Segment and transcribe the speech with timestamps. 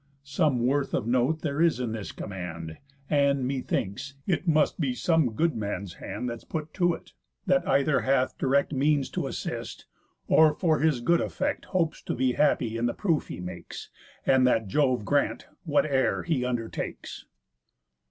[0.23, 5.33] Some worth of note there is in this command; And, methinks, it must be some
[5.33, 7.13] good man's hand That's put to it,
[7.45, 9.85] that either hath direct Means to assist,
[10.27, 13.91] or, for his good affect, Hopes to be happy in the proof he makes;
[14.25, 17.25] And that Jove grant, whate'er he undertakes."